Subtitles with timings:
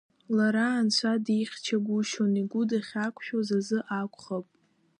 [0.35, 4.45] Лара Анцәа дихьчагәышьон, игәы дахьақәшәоз азы акәхап.